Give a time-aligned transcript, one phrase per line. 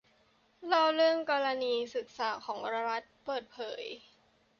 [0.67, 3.83] เล่าเรื่องกรณีศึกษาของรัฐเปิดเผย